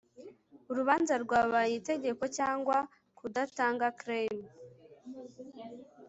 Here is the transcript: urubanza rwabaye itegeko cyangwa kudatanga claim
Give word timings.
urubanza 0.71 1.13
rwabaye 1.23 1.71
itegeko 1.81 2.23
cyangwa 2.37 2.77
kudatanga 3.17 3.85
claim 3.99 4.39